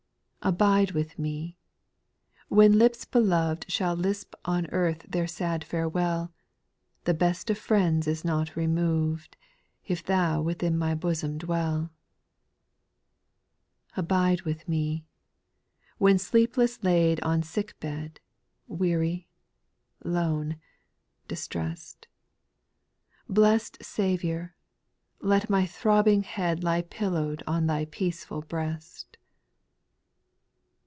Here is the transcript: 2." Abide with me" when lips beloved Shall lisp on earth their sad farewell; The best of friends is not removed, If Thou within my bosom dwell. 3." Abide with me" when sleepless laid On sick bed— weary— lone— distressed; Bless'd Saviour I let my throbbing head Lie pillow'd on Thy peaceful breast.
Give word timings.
2." 0.43 0.47
Abide 0.49 0.93
with 0.93 1.19
me" 1.19 1.55
when 2.47 2.79
lips 2.79 3.05
beloved 3.05 3.63
Shall 3.71 3.93
lisp 3.95 4.33
on 4.43 4.65
earth 4.71 5.05
their 5.07 5.27
sad 5.27 5.63
farewell; 5.63 6.33
The 7.03 7.13
best 7.13 7.51
of 7.51 7.59
friends 7.59 8.07
is 8.07 8.25
not 8.25 8.55
removed, 8.55 9.37
If 9.85 10.03
Thou 10.03 10.41
within 10.41 10.75
my 10.79 10.95
bosom 10.95 11.37
dwell. 11.37 11.91
3." 13.93 13.97
Abide 14.01 14.41
with 14.41 14.67
me" 14.67 15.05
when 15.99 16.17
sleepless 16.17 16.83
laid 16.83 17.19
On 17.21 17.43
sick 17.43 17.79
bed— 17.79 18.19
weary— 18.67 19.29
lone— 20.03 20.55
distressed; 21.27 22.07
Bless'd 23.29 23.77
Saviour 23.79 24.55
I 25.23 25.27
let 25.27 25.51
my 25.51 25.67
throbbing 25.67 26.23
head 26.23 26.63
Lie 26.63 26.81
pillow'd 26.81 27.43
on 27.45 27.67
Thy 27.67 27.85
peaceful 27.85 28.41
breast. 28.41 29.05